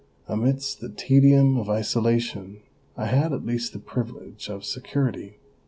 Amidst 0.27 0.81
the 0.81 0.89
tedium 0.89 1.59
of 1.59 1.69
isolation 1.69 2.63
I 2.97 3.05
had 3.05 3.33
at 3.33 3.45
least 3.45 3.71
the 3.71 3.77
privilege 3.77 4.49
of 4.49 4.65
security. 4.65 5.37